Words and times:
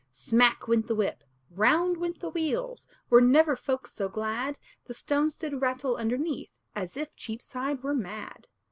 Smack 0.11 0.67
went 0.67 0.87
the 0.87 0.95
whip, 0.95 1.23
round 1.51 1.97
went 1.97 2.21
the 2.21 2.31
wheels, 2.31 2.87
Were 3.11 3.21
never 3.21 3.55
folks 3.55 3.93
so 3.93 4.09
glad, 4.09 4.57
The 4.87 4.95
stones 4.95 5.35
did 5.35 5.61
rattle 5.61 5.95
underneath, 5.95 6.57
As 6.75 6.97
if 6.97 7.15
Cheapside 7.15 7.83
were 7.83 7.93
mad. 7.93 8.47